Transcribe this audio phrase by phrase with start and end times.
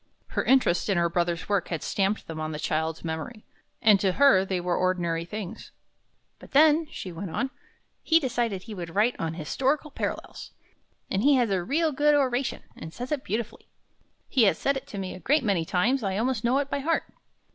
[0.29, 3.45] Her interest in her brother's work had stamped them on the child's memory,
[3.83, 5.71] and to her they were ordinary things.
[6.39, 7.51] "But then," she went on,
[8.01, 10.53] "he decided that he would write on 'Historical Parallels,'
[11.11, 13.69] and he has a real good oration, and says it beautifully.
[14.27, 16.01] He has said it to me a great many times.
[16.01, 17.03] I almost know it by heart.